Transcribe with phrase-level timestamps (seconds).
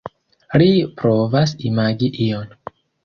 [0.61, 0.69] Ri
[1.01, 2.57] provas imagi ion.